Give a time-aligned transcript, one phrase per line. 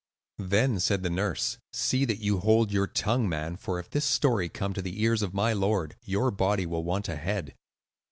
[0.39, 4.49] Then said the nurse, "See that you hold your tongue, man, for if this story
[4.49, 7.53] come to the ears of my lord, your body will want a head."